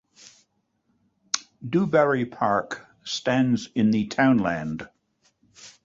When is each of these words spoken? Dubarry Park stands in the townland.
Dubarry 1.63 2.25
Park 2.25 2.87
stands 3.03 3.69
in 3.75 3.91
the 3.91 4.07
townland. 4.07 4.87